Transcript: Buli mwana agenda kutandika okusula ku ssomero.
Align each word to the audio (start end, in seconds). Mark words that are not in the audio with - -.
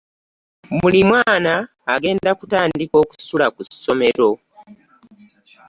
Buli 0.79 1.01
mwana 1.09 1.53
agenda 1.95 2.29
kutandika 2.39 2.95
okusula 3.03 3.45
ku 3.55 3.61
ssomero. 3.69 4.29